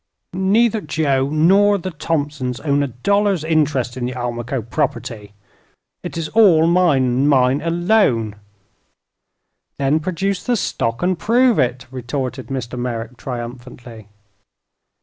[0.33, 5.33] "Neither Joe nor the Thompsons own a dollar's interest in the Almaquo property.
[6.01, 8.37] It is all mine, and mine alone."
[9.77, 12.79] "Then produce the stock and prove it!" retorted Mr.
[12.79, 14.07] Merrick, triumphantly.